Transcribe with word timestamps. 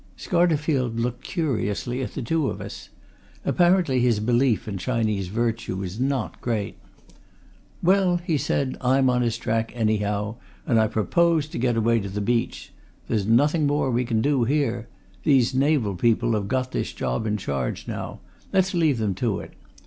Scarterfield 0.17 0.99
looked 0.99 1.23
curiously 1.23 2.01
at 2.01 2.15
the 2.15 2.23
two 2.23 2.49
of 2.49 2.59
us. 2.59 2.89
Apparently, 3.45 3.99
his 3.99 4.19
belief 4.19 4.67
in 4.67 4.79
Chinese 4.79 5.27
virtue 5.27 5.75
was 5.75 5.99
not 5.99 6.41
great. 6.41 6.75
"Well," 7.83 8.17
he 8.17 8.35
said. 8.35 8.77
"I'm 8.81 9.11
on 9.11 9.21
his 9.21 9.37
track, 9.37 9.71
anyhow, 9.75 10.37
and 10.65 10.79
I 10.79 10.87
propose 10.87 11.47
to 11.49 11.59
get 11.59 11.77
away 11.77 11.99
to 11.99 12.09
the 12.09 12.19
beach. 12.19 12.73
There's 13.07 13.27
nothing 13.27 13.67
more 13.67 13.91
we 13.91 14.03
can 14.03 14.23
do 14.23 14.43
here. 14.43 14.87
These 15.21 15.53
naval 15.53 15.93
people 15.93 16.33
have 16.33 16.47
got 16.47 16.71
this 16.71 16.93
job 16.93 17.27
in 17.27 17.37
charge, 17.37 17.87
now. 17.87 18.21
Let's 18.51 18.73
leave 18.73 18.97
them 18.97 19.13
to 19.21 19.39
it. 19.39 19.51